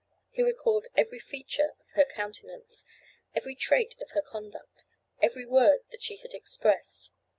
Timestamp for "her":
1.91-2.05, 4.15-4.21